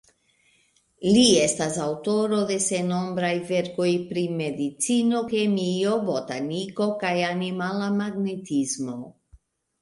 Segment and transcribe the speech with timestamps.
[1.15, 8.99] Li estas aŭtoro de sennombraj verkoj pri Medicino, Kemio, Botaniko kaj Animala Magnetismo.